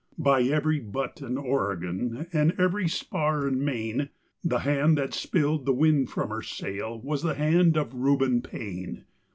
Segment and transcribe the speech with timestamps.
[0.17, 4.09] By every butt in Oregon and every spar in Maine,
[4.43, 9.05] The hand that spilled the wind from her sail was the hand of Reuben Paine!